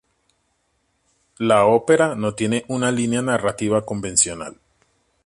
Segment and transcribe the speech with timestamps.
[1.37, 4.59] La ópera no tiene una línea narrativa convencional.